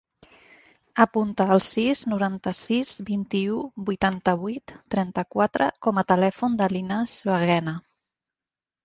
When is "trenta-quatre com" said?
4.95-6.01